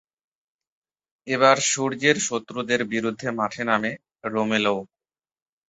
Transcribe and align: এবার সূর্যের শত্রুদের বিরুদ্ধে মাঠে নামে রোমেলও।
এবার 1.27 1.57
সূর্যের 1.71 2.17
শত্রুদের 2.27 2.81
বিরুদ্ধে 2.93 3.27
মাঠে 3.39 3.63
নামে 3.69 3.91
রোমেলও। 4.25 4.77